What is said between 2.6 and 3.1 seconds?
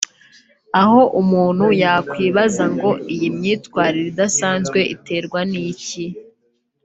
ngo